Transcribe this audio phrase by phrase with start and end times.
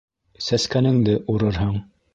[0.45, 1.81] Сәскәнеңде урырһың